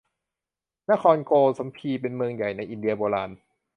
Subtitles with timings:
[0.91, 3.31] นครโกสัมพี เป็นเมืองใหญ่ในอินเดียโบราณ